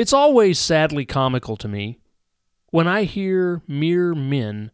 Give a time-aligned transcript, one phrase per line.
[0.00, 1.98] It's always sadly comical to me
[2.70, 4.70] when I hear mere men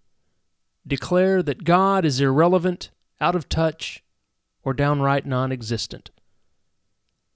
[0.87, 4.05] declare that God is irrelevant, out of touch,
[4.63, 6.13] or downright non existent.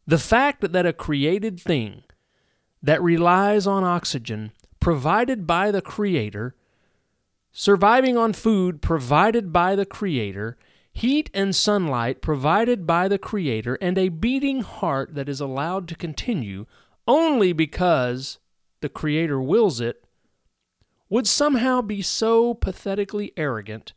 [0.07, 2.05] The fact that a created thing
[2.81, 6.55] that relies on oxygen provided by the Creator,
[7.51, 10.57] surviving on food provided by the Creator,
[10.93, 15.97] heat and sunlight provided by the Creator, and a beating heart that is allowed to
[15.97, 16.67] continue
[17.11, 18.39] only because
[18.83, 20.05] the Creator wills it,
[21.09, 23.95] would somehow be so pathetically arrogant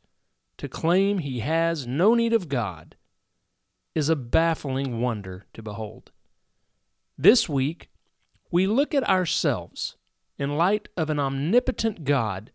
[0.58, 2.96] to claim he has no need of God
[3.94, 6.12] is a baffling wonder to behold.
[7.16, 7.92] This week,
[8.50, 9.96] we look at ourselves
[10.40, 12.52] in light of an omnipotent God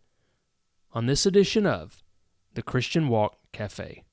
[0.91, 2.03] on this edition of
[2.55, 4.03] the Christian Walk Cafe.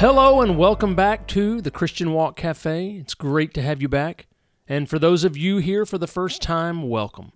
[0.00, 2.92] Hello and welcome back to the Christian Walk Cafe.
[2.92, 4.28] It's great to have you back.
[4.66, 7.32] And for those of you here for the first time, welcome.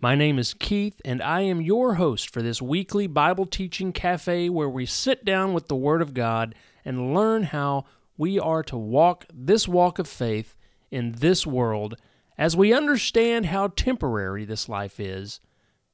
[0.00, 4.48] My name is Keith, and I am your host for this weekly Bible teaching cafe
[4.48, 7.84] where we sit down with the Word of God and learn how
[8.16, 10.56] we are to walk this walk of faith
[10.90, 11.94] in this world
[12.38, 15.40] as we understand how temporary this life is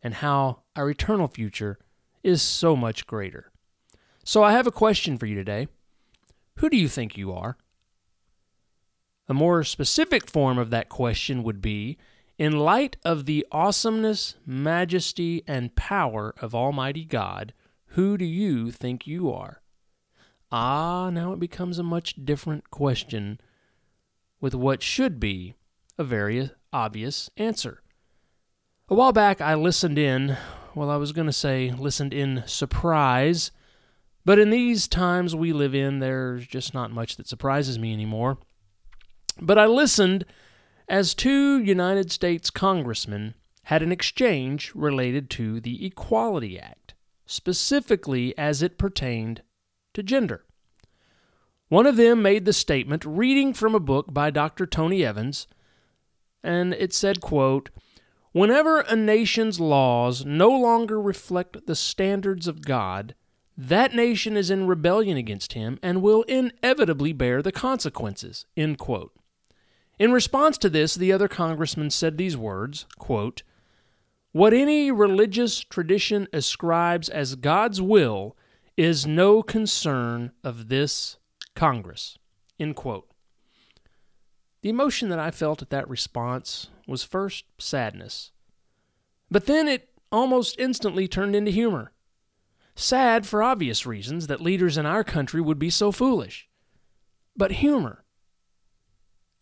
[0.01, 1.77] and how our eternal future
[2.23, 3.51] is so much greater.
[4.23, 5.67] So, I have a question for you today.
[6.57, 7.57] Who do you think you are?
[9.29, 11.99] A more specific form of that question would be
[12.39, 17.55] In light of the awesomeness, majesty, and power of Almighty God,
[17.89, 19.63] who do you think you are?
[20.51, 23.41] Ah, now it becomes a much different question
[24.41, 25.55] with what should be
[25.99, 27.83] a very obvious answer.
[28.89, 30.37] A while back, I listened in,
[30.75, 33.51] well, I was going to say listened in surprise
[34.25, 38.39] but in these times we live in, there's just not much that surprises me anymore.
[39.41, 40.25] But I listened
[40.89, 46.95] as two United States congressmen had an exchange related to the Equality Act,
[47.27, 49.43] specifically as it pertained
[49.95, 50.45] to gender.
[51.69, 54.67] One of them made the statement reading from a book by Dr.
[54.67, 55.47] Tony Evans,
[56.43, 57.71] and it said, quote,
[58.33, 63.15] Whenever a nation's laws no longer reflect the standards of God,
[63.57, 68.47] that nation is in rebellion against him and will inevitably bear the consequences.
[68.57, 73.43] In response to this, the other congressman said these words quote,
[74.33, 78.37] What any religious tradition ascribes as God's will
[78.77, 81.19] is no concern of this
[81.55, 82.19] Congress.
[82.59, 83.09] End quote.
[84.63, 88.33] The emotion that I felt at that response was first sadness,
[89.31, 91.93] but then it almost instantly turned into humor.
[92.77, 96.49] Sad for obvious reasons that leaders in our country would be so foolish.
[97.37, 98.05] But humor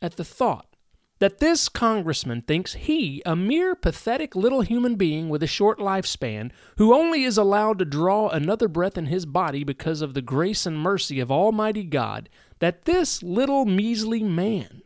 [0.03, 0.77] at the thought
[1.19, 6.51] that this congressman thinks he, a mere pathetic little human being with a short lifespan,
[6.79, 10.67] who only is allowed to draw another breath in his body because of the grace
[10.67, 12.29] and mercy of Almighty God,
[12.59, 14.83] that this little measly man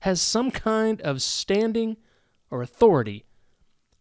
[0.00, 1.96] has some kind of standing
[2.50, 3.24] or authority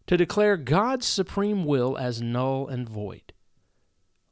[0.08, 3.32] to declare God's supreme will as null and void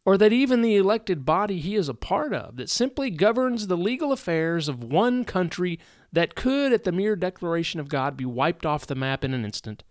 [0.08, 3.76] or that even the elected body he is a part of, that simply governs the
[3.76, 5.78] legal affairs of one country
[6.14, 9.44] that could, at the mere declaration of God, be wiped off the map in an
[9.44, 9.84] instant,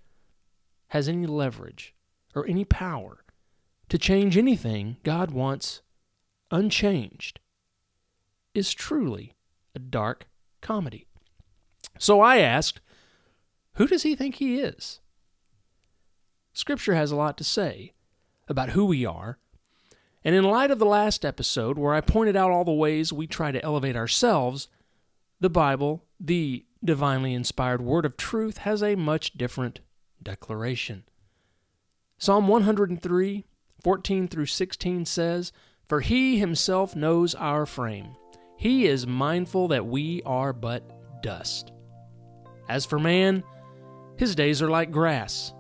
[0.89, 1.95] has any leverage
[2.35, 3.25] or any power
[3.91, 5.83] to change anything God wants
[6.51, 7.39] unchanged,
[8.55, 9.35] is truly
[9.75, 10.29] a dark
[10.63, 11.09] comedy.
[11.99, 12.81] So I asked,
[13.75, 15.01] who does he think he is?
[16.55, 17.93] Scripture has a lot to say
[18.49, 19.37] about who we are
[20.27, 23.29] and in light of the last episode, where I pointed out all the ways we
[23.29, 24.67] try to elevate ourselves,
[25.39, 29.79] the Bible, the divinely inspired word of truth, has a much different
[30.21, 31.05] declaration.
[32.19, 33.45] Psalm 103,
[33.85, 35.53] 14 through 16 says,
[35.89, 38.17] For he himself knows our frame.
[38.57, 41.71] He is mindful that we are but dust.
[42.69, 43.45] As for man,
[44.17, 45.53] his days are like grass.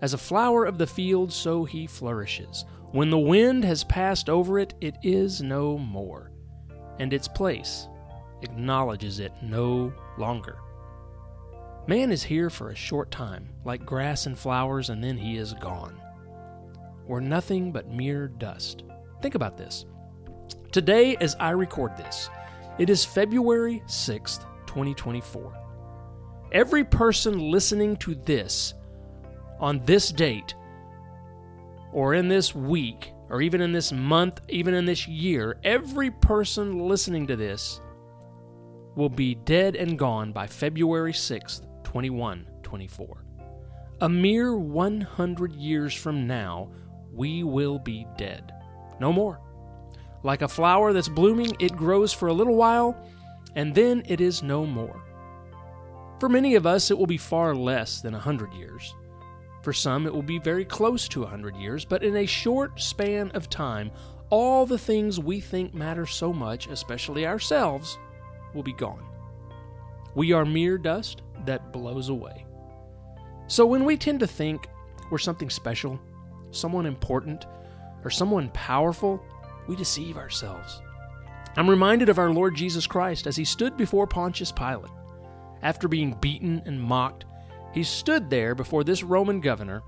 [0.00, 2.64] As a flower of the field, so he flourishes.
[2.94, 6.30] When the wind has passed over it, it is no more,
[7.00, 7.88] and its place
[8.42, 10.58] acknowledges it no longer.
[11.88, 15.54] Man is here for a short time, like grass and flowers, and then he is
[15.54, 16.00] gone.
[17.04, 18.84] We're nothing but mere dust.
[19.20, 19.86] Think about this.
[20.70, 22.30] Today, as I record this,
[22.78, 25.52] it is February 6th, 2024.
[26.52, 28.74] Every person listening to this
[29.58, 30.54] on this date,
[31.94, 36.80] or in this week, or even in this month, even in this year, every person
[36.80, 37.80] listening to this
[38.96, 43.24] will be dead and gone by February 6th, 2124.
[44.00, 46.68] A mere 100 years from now,
[47.12, 48.52] we will be dead.
[49.00, 49.40] No more.
[50.24, 52.96] Like a flower that's blooming, it grows for a little while,
[53.54, 55.00] and then it is no more.
[56.18, 58.94] For many of us, it will be far less than a 100 years.
[59.64, 62.78] For some, it will be very close to a 100 years, but in a short
[62.78, 63.90] span of time,
[64.28, 67.98] all the things we think matter so much, especially ourselves,
[68.52, 69.02] will be gone.
[70.14, 72.44] We are mere dust that blows away.
[73.46, 74.68] So when we tend to think
[75.10, 75.98] we're something special,
[76.50, 77.46] someone important,
[78.04, 79.18] or someone powerful,
[79.66, 80.82] we deceive ourselves.
[81.56, 84.92] I'm reminded of our Lord Jesus Christ as he stood before Pontius Pilate.
[85.62, 87.24] After being beaten and mocked,
[87.74, 89.82] he stood there before this Roman governor,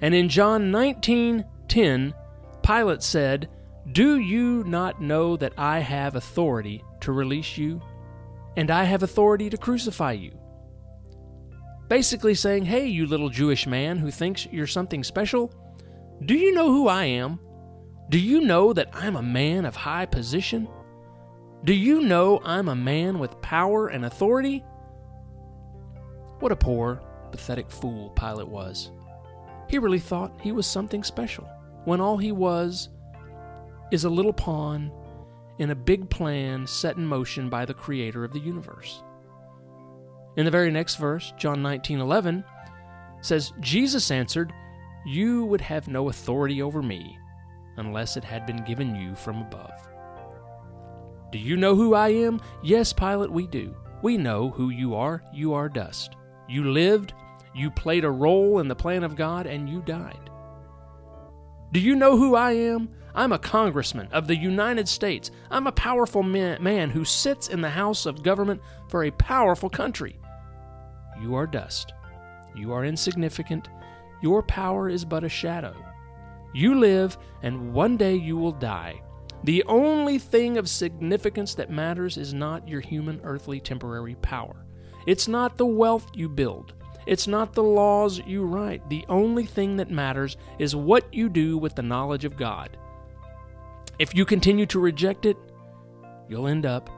[0.00, 2.14] and in John 19:10,
[2.62, 3.48] Pilate said,
[3.90, 7.80] "Do you not know that I have authority to release you,
[8.56, 10.38] and I have authority to crucify you?"
[11.88, 15.52] Basically saying, "Hey, you little Jewish man who thinks you're something special,
[16.24, 17.40] do you know who I am?
[18.10, 20.68] Do you know that I'm a man of high position?
[21.64, 24.64] Do you know I'm a man with power and authority?"
[26.42, 27.00] What a poor,
[27.30, 28.90] pathetic fool Pilate was.
[29.68, 31.48] He really thought he was something special,
[31.84, 32.88] when all he was
[33.92, 34.90] is a little pawn
[35.60, 39.04] in a big plan set in motion by the creator of the universe.
[40.36, 42.42] In the very next verse, John 19:11
[43.20, 44.52] says Jesus answered,
[45.06, 47.16] "You would have no authority over me
[47.76, 49.88] unless it had been given you from above."
[51.30, 52.40] Do you know who I am?
[52.64, 53.76] Yes, Pilate, we do.
[54.02, 55.22] We know who you are.
[55.32, 56.16] You are dust.
[56.48, 57.14] You lived,
[57.54, 60.30] you played a role in the plan of God, and you died.
[61.72, 62.90] Do you know who I am?
[63.14, 65.30] I'm a congressman of the United States.
[65.50, 70.18] I'm a powerful man, who sits in the House of Government for a powerful country.
[71.20, 71.92] You are dust.
[72.54, 73.68] You are insignificant.
[74.22, 75.74] Your power is but a shadow.
[76.54, 79.00] You live, and one day you will die.
[79.44, 84.64] The only thing of significance that matters is not your human, earthly, temporary power.
[85.06, 86.74] It's not the wealth you build.
[87.06, 88.88] It's not the laws you write.
[88.88, 92.76] The only thing that matters is what you do with the knowledge of God.
[93.98, 95.36] If you continue to reject it,
[96.28, 96.88] you'll end up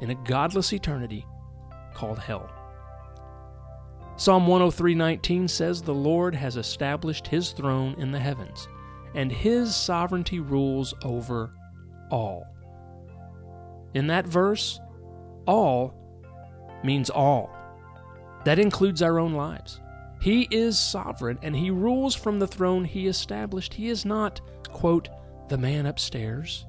[0.00, 1.26] in a godless eternity
[1.94, 2.50] called hell.
[4.16, 8.68] Psalm 103:19 says the Lord has established his throne in the heavens,
[9.14, 11.52] and his sovereignty rules over
[12.10, 12.46] all.
[13.94, 14.80] In that verse,
[15.46, 15.94] all
[16.84, 17.50] means all.
[18.44, 19.80] That includes our own lives.
[20.20, 23.74] He is sovereign and he rules from the throne he established.
[23.74, 25.08] He is not, quote,
[25.48, 26.64] the man upstairs.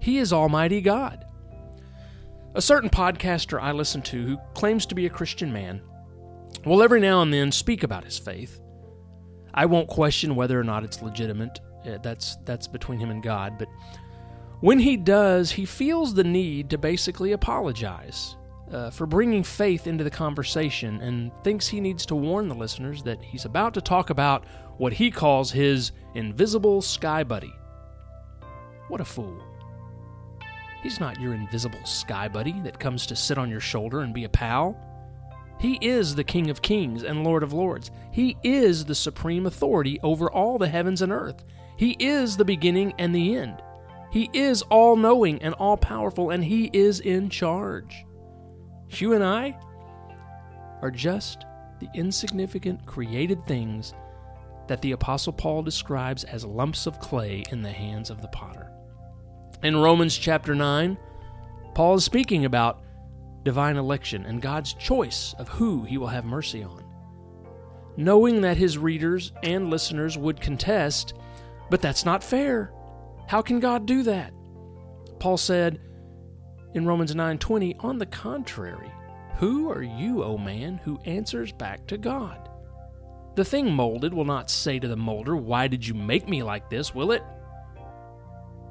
[0.00, 1.24] He is Almighty God.
[2.54, 5.82] A certain podcaster I listen to who claims to be a Christian man
[6.64, 8.60] will every now and then speak about his faith.
[9.54, 11.60] I won't question whether or not it's legitimate.
[11.86, 13.68] Uh, that's that's between him and God, but
[14.60, 18.36] when he does, he feels the need to basically apologize
[18.72, 23.02] uh, for bringing faith into the conversation and thinks he needs to warn the listeners
[23.04, 24.44] that he's about to talk about
[24.78, 27.52] what he calls his invisible sky buddy.
[28.88, 29.42] What a fool.
[30.82, 34.24] He's not your invisible sky buddy that comes to sit on your shoulder and be
[34.24, 34.76] a pal.
[35.58, 37.90] He is the King of Kings and Lord of Lords.
[38.12, 41.44] He is the supreme authority over all the heavens and earth.
[41.76, 43.62] He is the beginning and the end.
[44.10, 48.06] He is all knowing and all powerful, and He is in charge.
[48.90, 49.56] You and I
[50.82, 51.44] are just
[51.80, 53.94] the insignificant created things
[54.68, 58.70] that the Apostle Paul describes as lumps of clay in the hands of the potter.
[59.62, 60.96] In Romans chapter 9,
[61.74, 62.82] Paul is speaking about
[63.44, 66.84] divine election and God's choice of who he will have mercy on.
[67.96, 71.14] Knowing that his readers and listeners would contest,
[71.70, 72.72] but that's not fair.
[73.26, 74.32] How can God do that?
[75.18, 75.80] Paul said,
[76.76, 78.92] in Romans 9:20, on the contrary,
[79.38, 82.50] who are you, O man, who answers back to God?
[83.34, 86.68] The thing molded will not say to the molder, Why did you make me like
[86.68, 87.22] this, will it?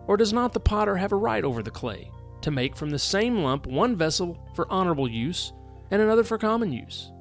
[0.08, 3.00] Or does not the potter have a right over the clay, to make from the
[3.00, 5.52] same lump one vessel for honorable use,
[5.90, 7.12] and another for common use.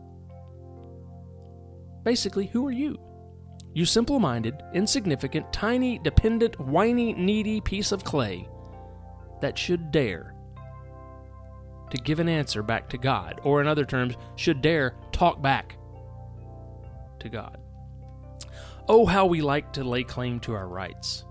[2.03, 2.99] Basically, who are you?
[3.73, 8.47] You simple minded, insignificant, tiny, dependent, whiny, needy piece of clay
[9.41, 10.34] that should dare
[11.95, 15.77] to give an answer back to God, or in other terms, should dare talk back
[17.21, 17.59] to God.
[18.89, 21.25] Oh, how we like to lay claim to our rights.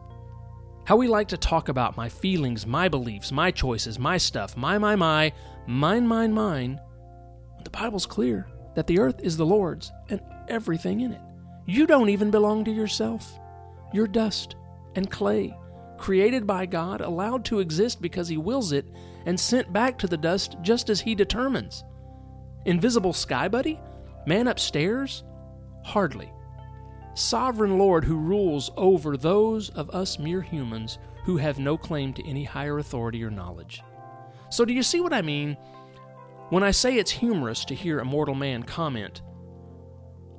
[0.86, 4.77] How we like to talk about my feelings, my beliefs, my choices, my stuff, my,
[4.77, 5.34] my, my,
[5.67, 6.79] mine, mine, mine.
[7.63, 11.22] The Bible's clear that the earth is the Lord's and everything in it.
[11.65, 13.38] You don't even belong to yourself.
[13.93, 14.55] You're dust
[14.96, 15.55] and clay,
[15.98, 18.86] created by God, allowed to exist because He wills it,
[19.25, 21.83] and sent back to the dust just as He determines.
[22.65, 23.79] Invisible sky buddy?
[24.25, 25.23] Man upstairs?
[25.83, 26.31] Hardly
[27.15, 32.27] sovereign Lord who rules over those of us mere humans who have no claim to
[32.27, 33.81] any higher authority or knowledge.
[34.49, 35.57] So, do you see what I mean
[36.49, 39.21] when I say it's humorous to hear a mortal man comment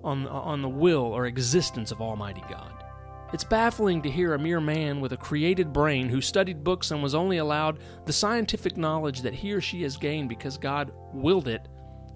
[0.02, 2.73] on, on the will or existence of Almighty God?
[3.34, 7.02] It's baffling to hear a mere man with a created brain who studied books and
[7.02, 11.48] was only allowed the scientific knowledge that he or she has gained because God willed
[11.48, 11.66] it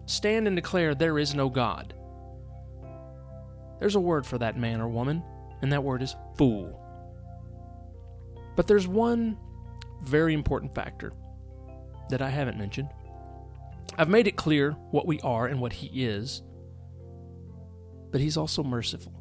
[0.06, 1.92] stand and declare there is no God.
[3.80, 5.24] There's a word for that man or woman,
[5.60, 6.80] and that word is fool.
[8.54, 9.36] But there's one
[10.04, 11.12] very important factor
[12.10, 12.90] that I haven't mentioned.
[13.98, 16.42] I've made it clear what we are and what He is,
[18.12, 19.17] but He's also merciful,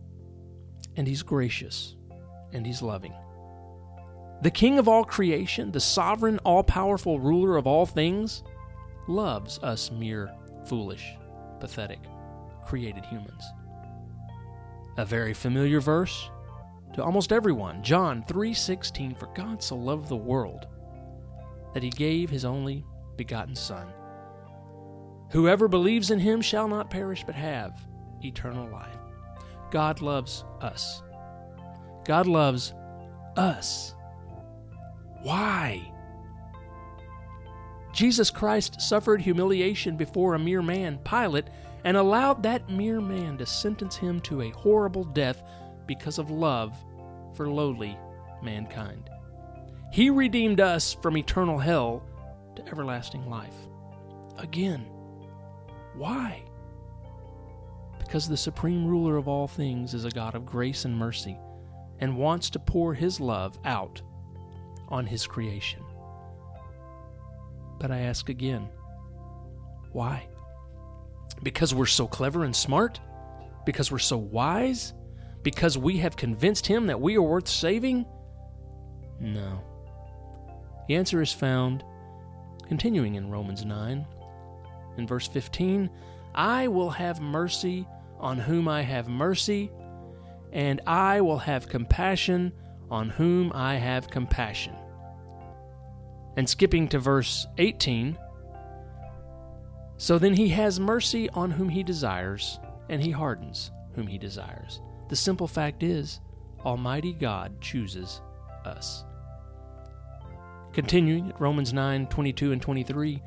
[0.97, 1.95] and He's gracious,
[2.51, 3.13] and He's loving.
[4.41, 8.43] The King of all creation, the sovereign, all powerful ruler of all things,
[9.07, 10.31] loves us mere
[10.65, 11.15] foolish,
[11.59, 11.99] pathetic,
[12.65, 13.43] created humans
[14.97, 16.29] a very familiar verse
[16.93, 17.81] to almost everyone.
[17.83, 20.67] John 3:16 For God so loved the world
[21.73, 22.83] that he gave his only
[23.15, 23.87] begotten son.
[25.31, 27.79] Whoever believes in him shall not perish but have
[28.23, 28.96] eternal life.
[29.71, 31.01] God loves us.
[32.05, 32.73] God loves
[33.35, 33.93] us.
[35.21, 35.91] Why?
[37.93, 41.49] Jesus Christ suffered humiliation before a mere man, Pilate,
[41.83, 45.41] and allowed that mere man to sentence him to a horrible death
[45.85, 46.77] because of love
[47.35, 47.97] for lowly
[48.43, 49.09] mankind.
[49.91, 52.03] He redeemed us from eternal hell
[52.55, 53.55] to everlasting life.
[54.37, 54.85] Again,
[55.95, 56.43] why?
[57.99, 61.37] Because the supreme ruler of all things is a God of grace and mercy
[61.99, 64.01] and wants to pour his love out
[64.87, 65.83] on his creation.
[67.79, 68.69] But I ask again,
[69.91, 70.27] why?
[71.43, 72.99] Because we're so clever and smart?
[73.65, 74.93] Because we're so wise?
[75.43, 78.05] Because we have convinced him that we are worth saving?
[79.19, 79.61] No.
[80.87, 81.83] The answer is found
[82.67, 84.05] continuing in Romans 9.
[84.97, 85.89] In verse 15,
[86.37, 87.87] I will have mercy
[88.19, 89.71] on whom I have mercy,
[90.53, 92.53] and I will have compassion
[92.91, 94.75] on whom I have compassion.
[96.37, 98.15] And skipping to verse 18,
[99.97, 104.79] so then he has mercy on whom he desires, and he hardens whom he desires.
[105.09, 106.19] The simple fact is,
[106.63, 108.21] Almighty God chooses
[108.63, 109.03] us.
[110.71, 113.23] Continuing at Romans 9 22 and 23,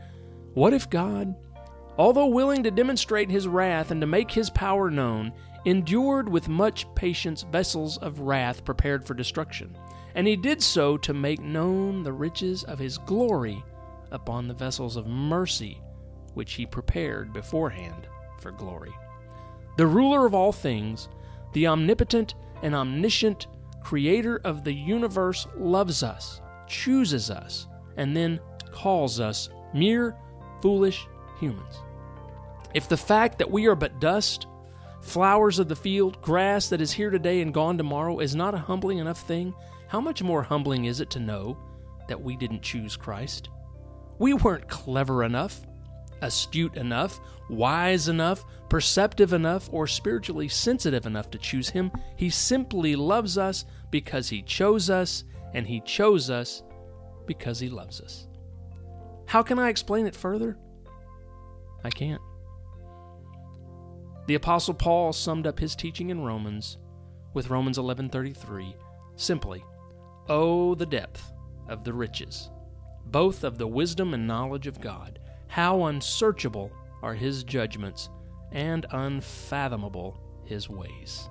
[0.55, 1.35] what if God,
[2.01, 5.31] although willing to demonstrate his wrath and to make his power known,
[5.67, 9.77] endured with much patience vessels of wrath prepared for destruction?
[10.15, 13.63] And he did so to make known the riches of his glory
[14.13, 15.79] upon the vessels of mercy
[16.33, 18.07] which he prepared beforehand
[18.41, 18.93] for glory.
[19.77, 21.11] The ruler of all things,
[21.53, 23.47] the omnipotent and omniscient
[23.83, 27.67] creator of the universe, loves us, chooses us,
[27.99, 28.41] and then
[28.73, 30.17] calls us mere
[30.63, 31.07] foolish
[31.39, 31.83] humans.
[32.75, 34.47] If the fact that we are but dust,
[35.03, 38.59] flowers of the field, grass that is here today and gone tomorrow is not a
[38.59, 39.55] humbling enough thing,
[39.89, 41.59] how much more humbling is it to know
[42.09, 43.49] that we didn't choose Christ?
[44.19, 45.67] We weren't clever enough
[46.23, 51.91] astute enough, wise enough, perceptive enough, or spiritually sensitive enough to choose Him.
[52.17, 55.25] He simply loves us because He chose us,
[55.55, 56.63] and He chose us
[57.27, 58.27] because He loves us.
[59.27, 60.57] How can I explain it further?
[61.85, 62.21] I can't.
[64.31, 66.79] The apostle Paul summed up his teaching in Romans
[67.35, 68.77] with Romans 11:33
[69.17, 69.65] simply,
[70.29, 71.33] "Oh the depth
[71.69, 72.49] of the riches
[73.07, 75.19] both of the wisdom and knowledge of God."
[75.49, 76.71] How unsearchable
[77.03, 78.09] are his judgments,
[78.53, 81.29] and unfathomable his ways.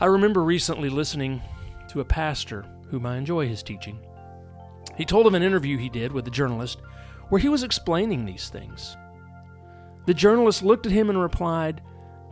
[0.00, 1.42] I remember recently listening
[1.90, 3.98] to a pastor whom I enjoy his teaching.
[4.96, 6.80] He told of an interview he did with a journalist
[7.28, 8.96] where he was explaining these things.
[10.06, 11.82] The journalist looked at him and replied,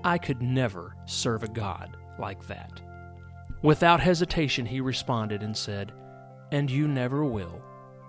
[0.04, 2.80] I could never serve a God like that.
[3.62, 5.92] Without hesitation, he responded and said,
[6.52, 7.62] And you never will,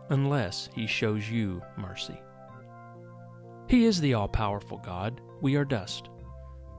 [0.10, 2.20] unless he shows you mercy.
[3.68, 6.10] He is the all powerful God, we are dust.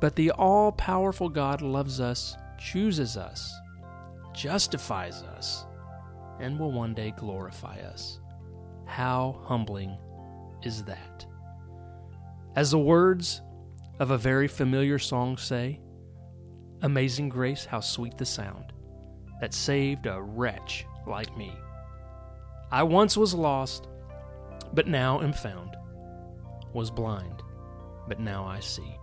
[0.00, 3.52] But the all powerful God loves us, chooses us,
[4.32, 5.66] justifies us,
[6.38, 8.20] and will one day glorify us.
[8.84, 9.96] How humbling
[10.62, 11.26] is that?
[12.56, 13.42] As the words
[13.98, 15.78] of a very familiar song say,
[16.80, 18.72] Amazing grace, how sweet the sound
[19.42, 21.52] that saved a wretch like me.
[22.70, 23.88] I once was lost,
[24.72, 25.76] but now am found,
[26.72, 27.42] was blind,
[28.08, 28.96] but now I see.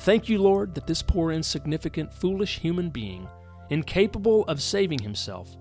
[0.00, 3.28] Thank you, Lord, that this poor, insignificant, foolish human being,
[3.70, 5.56] incapable of saving himself,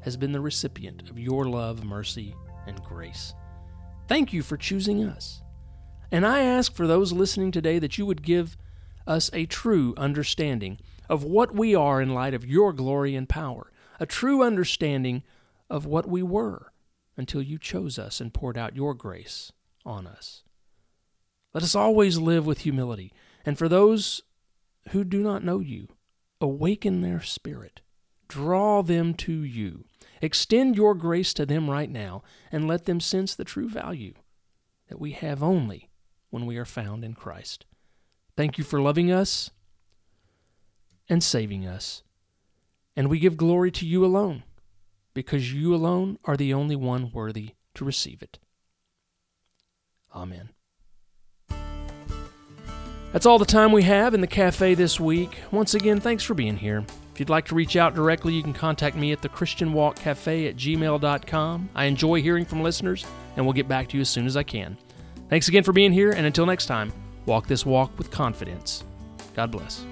[0.00, 2.34] has been the recipient of your love, mercy,
[2.66, 3.32] and grace.
[4.08, 5.40] Thank you for choosing us.
[6.12, 8.58] And I ask for those listening today that you would give
[9.06, 10.78] us a true understanding
[11.08, 15.22] of what we are in light of your glory and power, a true understanding
[15.70, 16.70] of what we were
[17.16, 19.52] until you chose us and poured out your grace
[19.86, 20.42] on us.
[21.54, 23.10] Let us always live with humility,
[23.46, 24.20] and for those
[24.90, 25.88] who do not know you,
[26.42, 27.80] awaken their spirit,
[28.28, 29.86] draw them to you.
[30.20, 34.12] Extend your grace to them right now and let them sense the true value
[34.88, 35.88] that we have only
[36.32, 37.66] when we are found in Christ.
[38.36, 39.50] Thank you for loving us
[41.08, 42.02] and saving us.
[42.96, 44.42] And we give glory to you alone,
[45.14, 48.38] because you alone are the only one worthy to receive it.
[50.14, 50.48] Amen.
[53.12, 55.36] That's all the time we have in the cafe this week.
[55.50, 56.82] Once again, thanks for being here.
[57.12, 59.96] If you'd like to reach out directly, you can contact me at the Christian Walk
[59.96, 61.68] Cafe at gmail.com.
[61.74, 63.04] I enjoy hearing from listeners,
[63.36, 64.78] and we'll get back to you as soon as I can.
[65.32, 66.92] Thanks again for being here, and until next time,
[67.24, 68.84] walk this walk with confidence.
[69.34, 69.82] God bless.